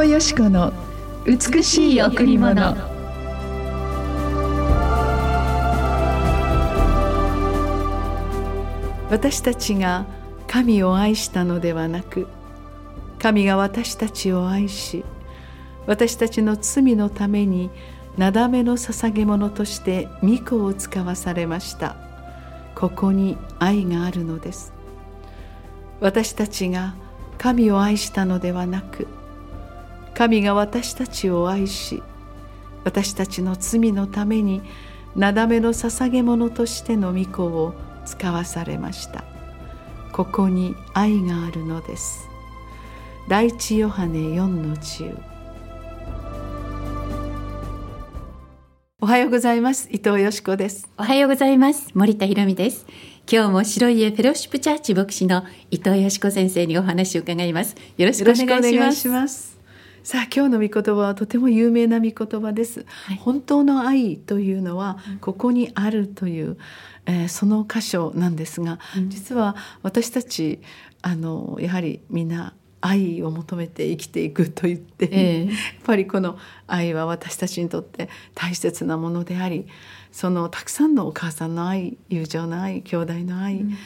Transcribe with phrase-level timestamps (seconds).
[0.00, 0.72] 藤よし子の
[1.26, 2.74] 美しい贈り物。
[9.10, 10.06] 私たちが
[10.46, 12.28] 神を愛したのではなく
[13.18, 15.04] 神が私たちを愛し
[15.86, 17.68] 私たちの罪のために
[18.16, 21.96] なだめの捧げ物として御子を使わされました。
[22.74, 24.72] ここに愛があるのです。
[26.00, 26.94] 私たちが
[27.36, 29.06] 神を愛したのではなく
[30.20, 32.02] 神が私たちを愛し
[32.84, 34.60] 私たちの罪のために
[35.16, 37.72] なだめの捧げ物としての御子を
[38.04, 39.24] 使わされました。
[40.12, 42.28] ここに愛があるのです。
[43.30, 45.18] 第一ヨハネ4の10
[49.00, 49.88] おはようございます。
[49.90, 50.86] 伊藤よしこです。
[50.98, 51.92] おはようございます。
[51.94, 52.86] 森田博美です。
[53.26, 57.74] 今日も白い家フェローシップチャーチ牧師の伊藤よしこ先生にお話を伺います。
[57.96, 58.60] よろしくお願
[58.92, 59.59] いします
[60.02, 66.56] さあ今日の御言葉はとても有名な御言葉です、はい、本当の愛というのはここにあるという、
[67.06, 70.60] えー、その箇所なんですが、うん、実は私たち
[71.02, 79.66] あのやはりみんな愛を求めて生きていくと言って、えー、やっぱりこの愛は私たちにとって大切なものであり
[80.12, 83.76] そのたくさんのお母さんの愛友情の愛兄弟の愛、うん、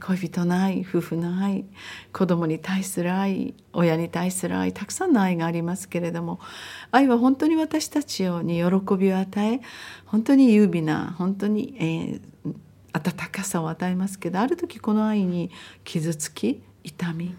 [0.00, 1.64] 恋人の愛夫婦の愛
[2.12, 6.40] 子供に対する愛親に対する愛たくさんの愛がありますけれども
[6.90, 9.60] 愛は本当に私たちに喜びを与え
[10.04, 12.54] 本当に優美な本当に、えー、
[12.92, 15.50] 温かさを与えますけどある時この愛に
[15.84, 17.36] 傷つき痛み、うん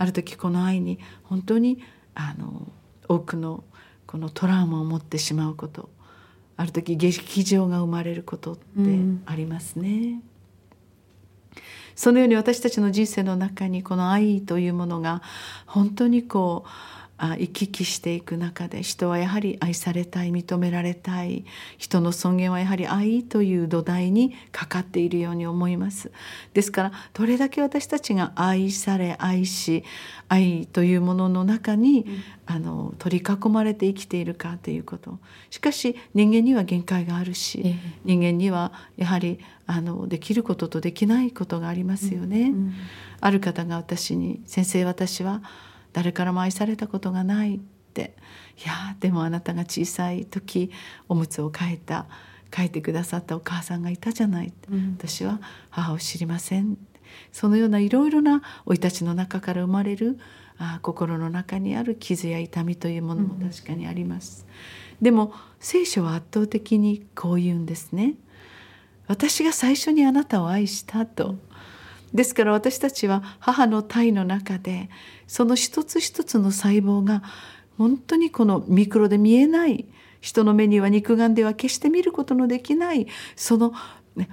[0.00, 1.78] ある時この愛に本当に
[2.14, 2.72] あの
[3.06, 3.64] 多くの
[4.06, 5.90] このトラウマを持ってしまうこと
[6.56, 8.62] ある時劇場が生まれることって
[9.26, 9.88] ありますね。
[9.88, 10.22] うん、
[11.94, 15.22] そのように私たちの人生の中にこの愛というものが
[15.66, 16.68] 本当にこう
[17.20, 21.44] 行き来していく中で人はやはり愛されたい認められたい。
[21.76, 26.10] 人の尊厳はやはり愛という土台にかかっているように思います。
[26.54, 29.84] ですからどれだけ私たちが愛され愛し
[30.28, 35.18] 愛というものの中に、うん、あの取り囲まれて生きているかということ。
[35.50, 42.40] しかし人間には限界があるし、えー、人間にはやはりあのできることとできないことがありますよね。
[42.40, 42.46] うん。
[42.46, 42.74] うん、
[43.20, 45.42] ある方が私に「先生私は
[45.92, 48.16] 誰からも愛されたことがないって。
[48.64, 50.70] いやでもあなたが小さい時
[51.08, 52.06] おむつを替えた
[52.54, 55.40] 書いてくださったお母さんがいたじゃない、うん、私は
[55.70, 56.76] 母を知りません。
[57.32, 60.18] そのようないろいろな生い立ちの中から生まれる
[60.58, 64.46] あ心の中にある傷や痛みというものも確かにあります、
[65.00, 68.14] うん、でも聖書は圧倒的にこう言うんですね。
[69.08, 71.36] 私が最初にあなたを愛したと、
[72.12, 74.90] ですから私たちは母の体の中で
[75.26, 77.22] その一つ一つの細胞が
[77.78, 79.86] 本当にこのミクロで見えない
[80.20, 83.06] 人の目には肉眼では決して見ることのできない
[83.36, 83.72] その、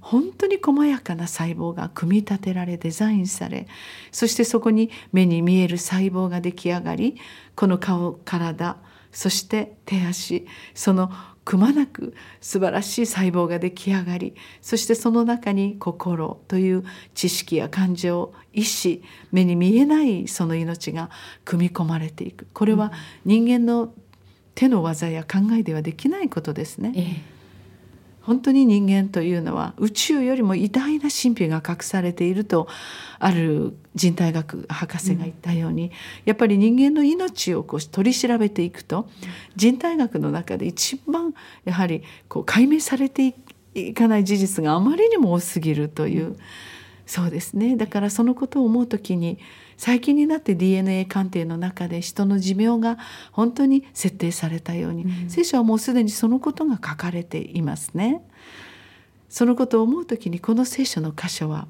[0.00, 3.66] 本当に細やかな細胞が組み立てられデザインされ
[4.12, 7.16] そしてそこに目に見える細胞が出来上がり
[7.56, 8.76] この顔体
[9.10, 11.10] そして手足その
[11.44, 21.10] くまなく素晴らしい細胞が出来上がりそしてその中に心という知識や感情意志目に見えないその命が
[21.44, 22.46] 組み込まれていく。
[22.52, 22.92] これは
[23.24, 23.92] 人間の
[24.54, 26.92] 手の技や考えではできないことですね。
[26.94, 27.31] ええ
[28.22, 32.68] 本当に人間というのは宇宙よりも偉大な神秘が隠されていると
[33.18, 35.90] ある人体学博士が言ったように、うん、
[36.24, 39.08] やっぱり人間の命をこう取り調べていくと
[39.56, 41.34] 人体学の中で一番
[41.64, 43.34] やはりこう解明されて
[43.74, 46.36] いかない事実があまりにも多すぎるという、うん、
[47.12, 49.38] そうですねだからそのことを思う時に
[49.76, 52.96] 最近になって DNA 鑑定の中で人の寿命が
[53.32, 58.22] 本当に設定されたように、うん、聖書はもうすでにそのことが書かれていますね。
[59.28, 61.66] そのことを思う時にこの聖書の箇所は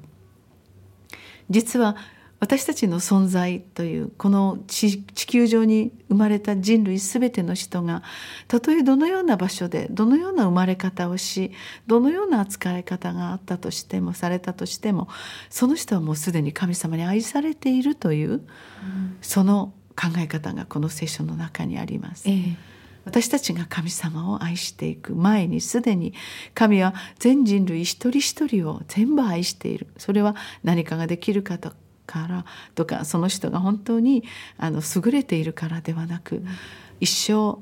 [1.49, 1.97] 実は
[2.43, 8.03] 私たちの存在というこの地球上に生まれた人類全ての人が
[8.49, 11.53] たとえどのような場所でどのような生まれ方をし
[11.87, 15.07] どのような扱い方があったとしてもされたとしても
[15.49, 18.41] その人はもうすでに神様に愛されているという、うん、
[19.21, 22.27] その考え方がこの聖書の中にあります。
[22.27, 22.55] えー
[23.05, 26.13] 私たちが神様を愛していく前にすでに
[26.53, 31.73] 神は全人類一人一人を全部愛しているそれは何かができるかと
[32.13, 32.45] から
[32.75, 34.23] とかその人が本当に
[34.57, 36.47] あの優れているからではなく、うん、
[36.99, 37.59] 一生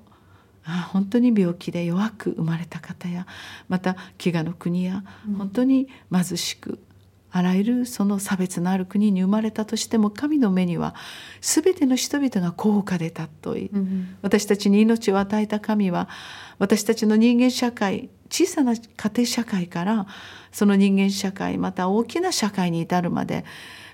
[0.63, 3.25] あ本当に病気で弱く生まれた方や
[3.67, 5.03] また飢餓の国や、
[5.37, 6.79] 本当に貧しく
[7.31, 10.93] あらゆるその差別のある国に生まれたとしても神の目には
[11.39, 16.09] 全ての人々が高価で尊い、うん、私たちに命を与えた神は
[16.59, 18.81] 私たちの人間社会小さな家
[19.13, 20.07] 庭社会から
[20.51, 23.45] その人間社会また大きな社会に至るまで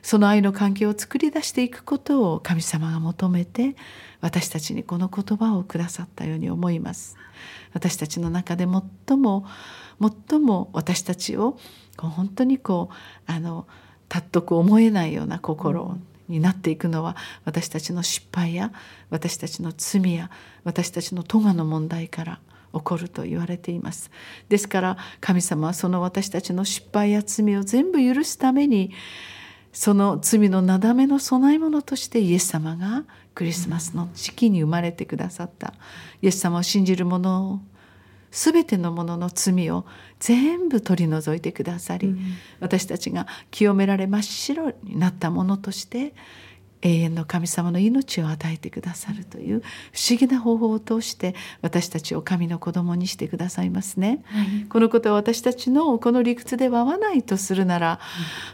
[0.01, 3.75] その愛の関係を作り出していくことを神様が求めて
[4.21, 7.17] 私たちにこの言葉をくださったように思います。
[7.73, 8.65] 私たちの中で
[9.07, 9.45] 最も
[10.29, 11.57] 最も私たちを
[11.97, 13.67] こう本当にこうあの
[14.09, 15.97] 尊く思えないような心
[16.27, 17.15] になっていくのは
[17.45, 18.71] 私たちの失敗や
[19.09, 20.29] 私たちの罪や
[20.63, 22.39] 私たちの咎の問題から
[22.73, 24.11] 起こると言われています
[24.49, 28.91] ですから神様はその私たちの失敗や罪を全部許すために
[29.73, 33.03] その罪のなだめの供え物としてイエス様が
[33.35, 35.73] クリスマスの時期に生まれてくださった。
[36.21, 37.61] イエス様を信じる者
[38.31, 39.85] 全てのものの罪を
[40.19, 42.19] 全部取り除いてくださり、うん、
[42.59, 46.13] 私たちが清められ真っ白になったものとして
[46.81, 57.99] 永遠の神様の命を与えてくださるという不思議な方法を通して私たちを神の子供にしてくださいますね、はい、このことは私たちのこの理屈では合わないとするなら、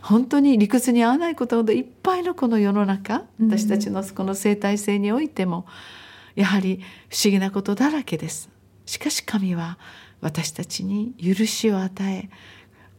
[0.03, 5.65] うん、本当に理屈に合わないことほどいっぱいのこの世の中私たちのこの生態性においても
[6.35, 8.49] やはり不思議なことだらけです。
[8.85, 9.77] しかし神は
[10.21, 12.29] 私たちに許しを与え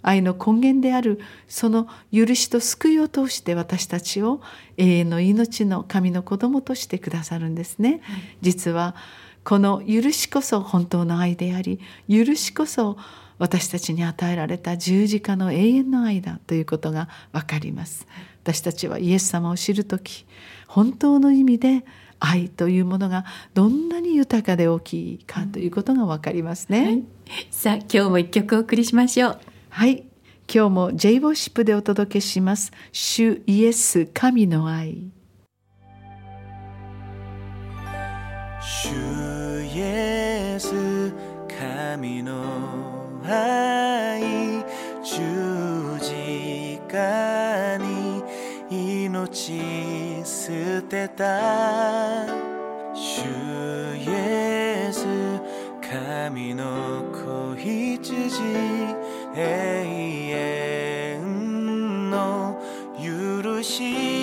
[0.04, 1.18] 愛の根源である
[1.48, 4.40] その許しと救いを通して私たちを
[4.76, 8.00] 永遠の命の神の子供としてくださるんですね。
[8.02, 8.94] はい、実は
[9.42, 12.96] この許しこそ本当の愛であり許しこそ
[13.38, 18.06] 私たちに与えられた十字架の永遠の愛だということが分かります。
[18.42, 20.26] 私たちはイエス様を知る時
[20.68, 21.84] 本当の意味で
[22.20, 23.24] 愛というものが
[23.54, 27.04] どんなに豊かで大きいかということがわかりますね、はい、
[27.50, 30.04] さあ今日も一曲お送りしましょうはい。
[30.46, 32.70] 今日も J ウォッシップでお届けします。
[32.92, 35.10] 主イエス神の愛。
[38.60, 38.90] 主
[39.64, 41.12] イエス
[41.48, 42.40] 神の
[43.24, 44.62] 愛。
[45.02, 45.18] 十
[45.98, 48.22] 字架に
[48.70, 52.26] 命捨てた。
[52.94, 53.24] 主
[53.96, 55.04] イエス
[55.82, 59.03] 神の子羊。
[59.36, 59.40] 永
[60.30, 61.18] 遠
[62.10, 62.56] の
[62.96, 64.13] 許し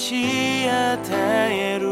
[0.00, 1.89] し与える。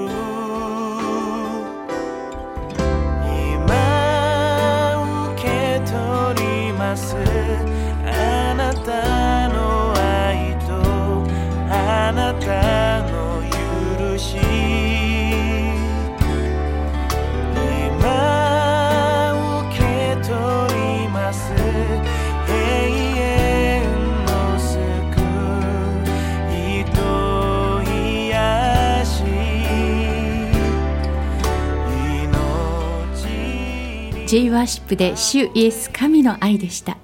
[34.29, 36.99] J ワーシップで主イエス神の愛でした。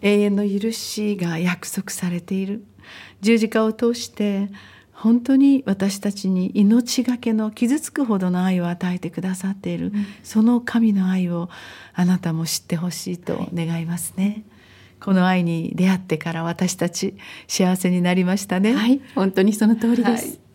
[0.00, 2.64] 永遠の許しが約束されている。
[3.20, 4.48] 十字架を通して
[4.92, 11.50] 本当に私たちに命がけの傷つくほどの愛を与えてくださっている、うん、その神の愛を
[11.94, 14.44] あなたも知ってほしいと願いますね、はい、
[15.00, 17.16] この愛に出会ってから私たち
[17.48, 18.72] 幸せになりましたね。
[18.72, 20.47] はい本当にその通りです、はい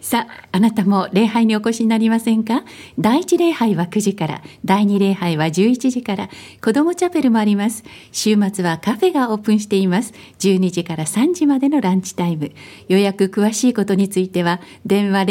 [0.00, 2.64] さあ、あなたも礼拝にお越しになりませんか？
[2.98, 6.28] 第一礼拝は9時から、第二礼拝は11時から、
[6.62, 7.84] 子供チャペルもあります。
[8.12, 10.12] 週末はカフェがオープンしています。
[10.40, 12.50] 12時から3時までのランチタイム。
[12.88, 15.26] 予約詳しいことについては、電話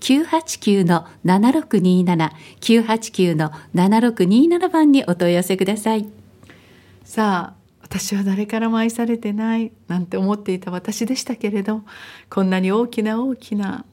[0.00, 2.30] 098-989-7627、
[2.60, 6.06] 989-7627番にお問い合わせください。
[7.04, 7.57] さあ、
[7.90, 11.84] 私は誰からも愛されてないなんて思っていた私でしたけれど
[12.28, 13.86] こんなに大きな大きな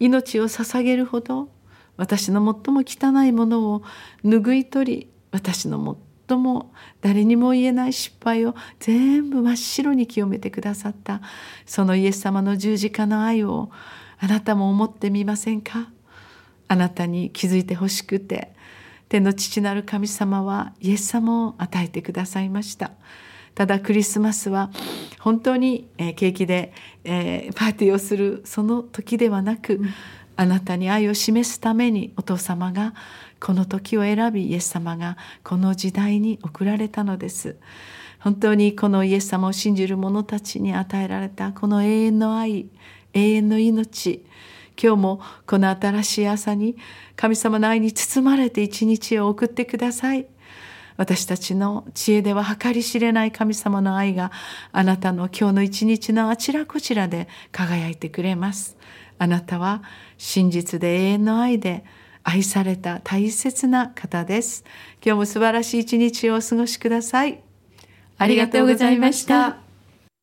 [0.00, 1.48] 命を捧げるほど
[1.96, 3.82] 私の最も汚いものを
[4.24, 11.20] 拭い取り私の最も誰にも言えない失敗を全部真っ白に清めてくださった
[11.64, 13.70] そのイエス様の十字架の愛を
[14.18, 15.90] あなたも思ってみませんか？
[16.66, 18.52] あなたに気づいてほしくて
[19.08, 22.90] 天の父なる神様はイエス様を与えてくださいました。
[23.54, 24.70] ただクリスマスは
[25.20, 26.72] 本当に、えー、ケーキで、
[27.04, 29.88] えー、パーティーをするその時ではなく、うん、
[30.36, 32.94] あなたに愛を示すためにお父様が
[33.40, 37.56] この時を選びイエス様がこの時代に送られたのです。
[38.20, 42.68] 本当にこのイエス様を信じる者たちに与えられたこの永遠の愛
[43.12, 44.24] 永遠の命
[44.80, 46.76] 今日もこの新しい朝に
[47.16, 50.26] 神様の愛に包まれて一日を送ってください。
[50.98, 54.32] 私たちの知恵では計り知れない神様の愛が
[54.72, 58.76] あなたの今日の一日のあちらこちらで輝いてくれます。
[59.16, 59.82] あなたは
[60.18, 61.84] 真実で永遠の愛で
[62.24, 64.64] 愛された大切な方です。
[65.02, 67.42] 今日も素晴らしい一日をお過ごしください。
[68.18, 69.67] ありがとうございました。